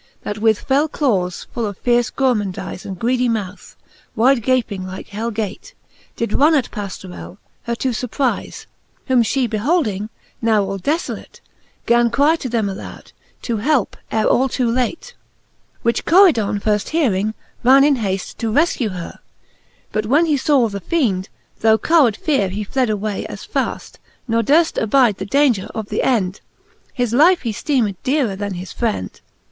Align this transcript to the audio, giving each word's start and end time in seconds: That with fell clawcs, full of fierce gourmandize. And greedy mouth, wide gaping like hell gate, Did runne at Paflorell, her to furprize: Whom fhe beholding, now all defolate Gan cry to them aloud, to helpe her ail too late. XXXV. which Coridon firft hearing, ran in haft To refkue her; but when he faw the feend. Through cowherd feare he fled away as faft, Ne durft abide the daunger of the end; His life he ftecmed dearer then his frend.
That 0.23 0.39
with 0.39 0.59
fell 0.59 0.89
clawcs, 0.89 1.45
full 1.53 1.67
of 1.67 1.77
fierce 1.77 2.09
gourmandize. 2.09 2.85
And 2.87 2.97
greedy 2.97 3.29
mouth, 3.29 3.75
wide 4.15 4.41
gaping 4.41 4.83
like 4.83 5.09
hell 5.09 5.29
gate, 5.29 5.75
Did 6.15 6.33
runne 6.33 6.55
at 6.55 6.71
Paflorell, 6.71 7.37
her 7.65 7.75
to 7.75 7.89
furprize: 7.89 8.65
Whom 9.05 9.21
fhe 9.21 9.47
beholding, 9.47 10.09
now 10.41 10.63
all 10.63 10.79
defolate 10.79 11.39
Gan 11.85 12.09
cry 12.09 12.35
to 12.37 12.49
them 12.49 12.67
aloud, 12.67 13.11
to 13.43 13.57
helpe 13.57 13.95
her 14.11 14.21
ail 14.21 14.49
too 14.49 14.67
late. 14.71 15.13
XXXV. 15.13 15.81
which 15.83 16.05
Coridon 16.05 16.59
firft 16.61 16.89
hearing, 16.89 17.35
ran 17.63 17.83
in 17.83 17.97
haft 17.97 18.39
To 18.39 18.51
refkue 18.51 18.93
her; 18.93 19.19
but 19.91 20.07
when 20.07 20.25
he 20.25 20.35
faw 20.35 20.67
the 20.67 20.81
feend. 20.81 21.27
Through 21.57 21.77
cowherd 21.77 22.17
feare 22.17 22.49
he 22.49 22.63
fled 22.63 22.89
away 22.89 23.27
as 23.27 23.45
faft, 23.45 23.97
Ne 24.27 24.41
durft 24.41 24.81
abide 24.81 25.17
the 25.19 25.27
daunger 25.27 25.69
of 25.75 25.89
the 25.89 26.01
end; 26.01 26.41
His 26.91 27.13
life 27.13 27.41
he 27.41 27.53
ftecmed 27.53 27.97
dearer 28.01 28.35
then 28.35 28.55
his 28.55 28.73
frend. 28.73 29.21